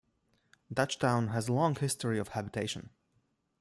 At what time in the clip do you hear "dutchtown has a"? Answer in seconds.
0.73-1.53